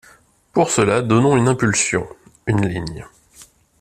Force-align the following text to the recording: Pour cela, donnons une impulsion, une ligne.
Pour 0.51 0.71
cela, 0.71 1.03
donnons 1.03 1.37
une 1.37 1.47
impulsion, 1.47 2.07
une 2.47 2.65
ligne. 2.67 3.05